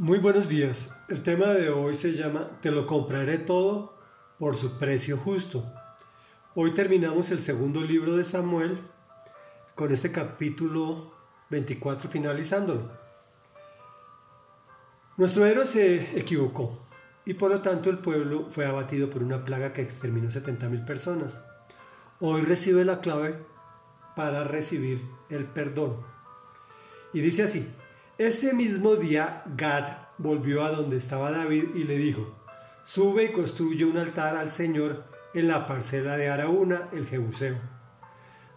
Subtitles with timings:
[0.00, 0.96] Muy buenos días.
[1.08, 3.98] El tema de hoy se llama Te lo compraré todo
[4.38, 5.64] por su precio justo.
[6.54, 8.78] Hoy terminamos el segundo libro de Samuel
[9.74, 11.12] con este capítulo
[11.50, 12.92] 24 finalizándolo.
[15.16, 16.78] Nuestro héroe se equivocó
[17.24, 21.42] y por lo tanto el pueblo fue abatido por una plaga que exterminó 70.000 personas.
[22.20, 23.44] Hoy recibe la clave
[24.14, 25.96] para recibir el perdón.
[27.12, 27.68] Y dice así,
[28.18, 32.36] ese mismo día Gad volvió a donde estaba David y le dijo,
[32.84, 35.04] sube y construye un altar al Señor
[35.34, 37.56] en la parcela de Araúna, el Jebuseo.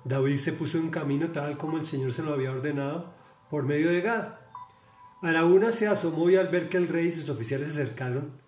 [0.03, 3.13] David se puso en camino tal como el Señor se lo había ordenado
[3.51, 4.29] por medio de Gad.
[5.21, 8.41] Araúna se asomó y al ver que el rey y sus oficiales se acercaron,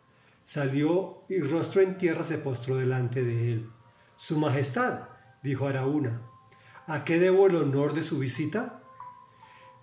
[0.43, 3.69] salió y rostro en tierra se postró delante de él.
[4.15, 5.09] Su Majestad,
[5.43, 6.21] dijo Araúna,
[6.87, 8.82] ¿a qué debo el honor de su visita?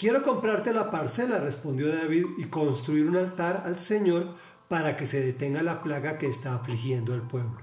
[0.01, 4.35] Quiero comprarte la parcela, respondió David, y construir un altar al Señor
[4.67, 7.61] para que se detenga la plaga que está afligiendo al pueblo.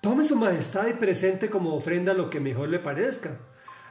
[0.00, 3.40] Tome su majestad y presente como ofrenda lo que mejor le parezca.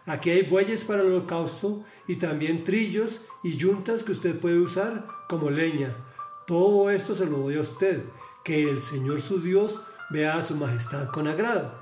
[0.06, 5.06] Aquí hay bueyes para el holocausto y también trillos y yuntas que usted puede usar
[5.28, 5.98] como leña.
[6.46, 8.06] Todo esto se lo doy a usted,
[8.46, 11.73] que el Señor su Dios vea a su majestad con agrado.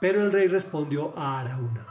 [0.00, 1.86] Pero el rey respondió a Araúna,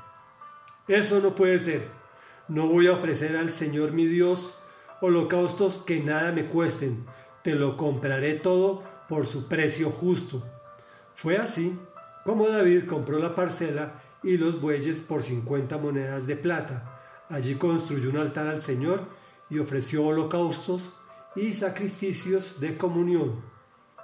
[0.90, 2.03] eso no puede ser.
[2.48, 4.56] No voy a ofrecer al Señor mi Dios
[5.02, 7.06] holocaustos que nada me cuesten,
[7.44, 10.44] te lo compraré todo por su precio justo.
[11.16, 11.78] Fue así
[12.24, 17.02] como David compró la parcela y los bueyes por cincuenta monedas de plata.
[17.30, 19.08] Allí construyó un altar al Señor
[19.50, 20.82] y ofreció holocaustos
[21.36, 23.42] y sacrificios de comunión.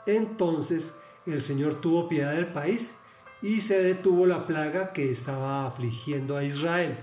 [0.05, 2.95] Entonces el Señor tuvo piedad del país
[3.41, 6.97] y se detuvo la plaga que estaba afligiendo a Israel.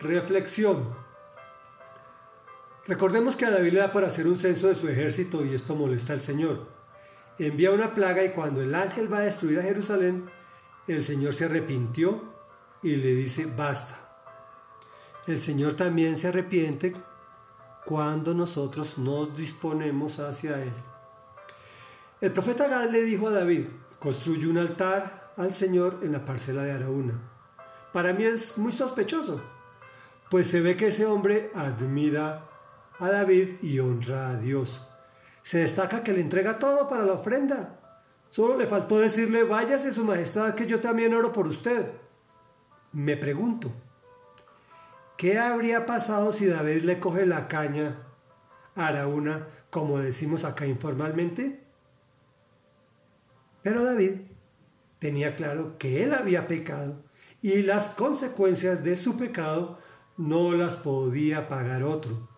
[0.00, 0.94] Reflexión.
[2.86, 5.76] Recordemos que a David le da para hacer un censo de su ejército y esto
[5.76, 6.68] molesta al Señor.
[7.38, 10.30] Envía una plaga y cuando el ángel va a destruir a Jerusalén,
[10.86, 12.24] el Señor se arrepintió
[12.82, 13.98] y le dice, basta.
[15.26, 16.94] El Señor también se arrepiente
[17.84, 20.72] cuando nosotros nos disponemos hacia Él.
[22.22, 23.66] El profeta Gad le dijo a David,
[23.98, 27.20] construye un altar al Señor en la parcela de Araúna.
[27.92, 29.59] Para mí es muy sospechoso
[30.30, 32.48] pues se ve que ese hombre admira
[32.98, 34.86] a David y honra a Dios.
[35.42, 37.80] Se destaca que le entrega todo para la ofrenda.
[38.28, 41.90] Solo le faltó decirle, váyase su majestad, que yo también oro por usted.
[42.92, 43.72] Me pregunto,
[45.16, 47.96] ¿qué habría pasado si David le coge la caña
[48.76, 51.64] Araúna, como decimos acá informalmente?
[53.62, 54.20] Pero David
[55.00, 57.02] tenía claro que él había pecado
[57.42, 59.78] y las consecuencias de su pecado
[60.16, 62.28] no las podía pagar otro.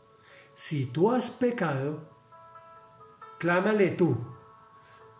[0.54, 2.00] Si tú has pecado,
[3.38, 4.16] clámale tú.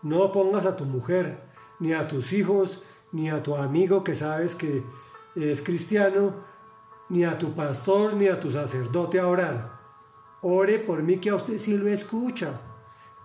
[0.01, 1.49] No pongas a tu mujer,
[1.79, 4.83] ni a tus hijos, ni a tu amigo que sabes que
[5.35, 6.35] es cristiano,
[7.09, 9.79] ni a tu pastor, ni a tu sacerdote a orar.
[10.41, 12.61] Ore por mí que a usted sí lo escucha.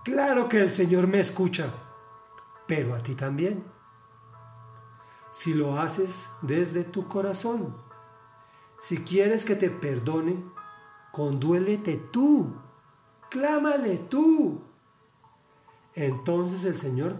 [0.04, 1.72] Claro que el Señor me escucha,
[2.66, 3.64] pero a ti también.
[5.30, 7.87] Si lo haces desde tu corazón
[8.78, 10.36] si quieres que te perdone,
[11.10, 12.54] conduélete tú,
[13.28, 14.62] clámale tú.
[15.94, 17.16] Entonces el Señor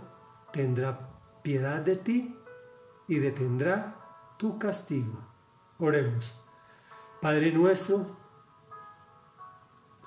[0.53, 1.11] tendrá
[1.43, 2.39] piedad de ti
[3.09, 3.97] y detendrá
[4.37, 5.19] tu castigo.
[5.79, 6.33] Oremos.
[7.21, 8.07] Padre nuestro,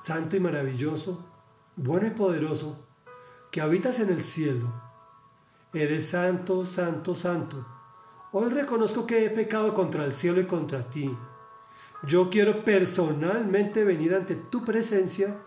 [0.02, 1.26] santo y maravilloso,
[1.76, 2.88] bueno y poderoso,
[3.52, 4.72] que habitas en el cielo.
[5.74, 7.66] Eres santo, santo, santo.
[8.32, 11.14] Hoy reconozco que he pecado contra el cielo y contra ti
[12.08, 15.38] yo quiero personalmente venir ante tu presencia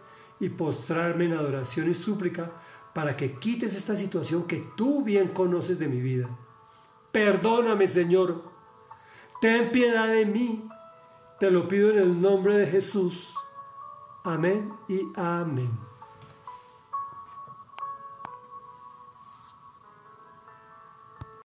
[0.41, 2.53] y postrarme en adoración y súplica
[2.95, 6.29] para que quites esta situación que tú bien conoces de mi vida.
[7.11, 8.43] Perdóname, Señor.
[9.41, 10.69] Ten piedad de mí.
[11.41, 13.35] Te lo pido en el nombre de Jesús.
[14.25, 15.94] Amén y amén.